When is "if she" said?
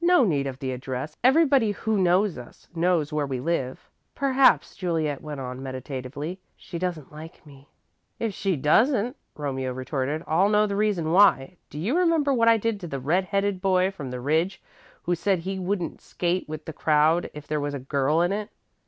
8.20-8.54